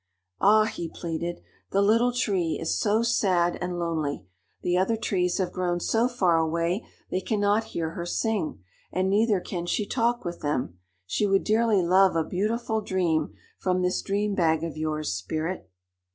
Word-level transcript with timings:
"Ah," 0.39 0.63
he 0.63 0.89
pleaded, 0.89 1.41
"the 1.69 1.79
Little 1.83 2.11
Tree 2.11 2.57
is 2.59 2.75
so 2.79 3.03
sad 3.03 3.59
and 3.61 3.77
lonely, 3.77 4.25
the 4.63 4.75
other 4.75 4.97
trees 4.97 5.37
have 5.37 5.51
grown 5.51 5.79
so 5.79 6.07
far 6.07 6.39
away 6.39 6.83
they 7.11 7.21
cannot 7.21 7.65
hear 7.65 7.91
her 7.91 8.07
sing, 8.07 8.63
and 8.91 9.11
neither 9.11 9.39
can 9.39 9.67
she 9.67 9.85
talk 9.85 10.25
with 10.25 10.39
them. 10.41 10.79
She 11.05 11.27
would 11.27 11.43
dearly 11.43 11.83
love 11.83 12.15
a 12.15 12.23
beautiful 12.23 12.81
dream 12.81 13.35
from 13.59 13.83
this 13.83 14.01
dream 14.01 14.33
bag 14.33 14.63
of 14.63 14.75
yours, 14.75 15.13
Spirit." 15.13 15.69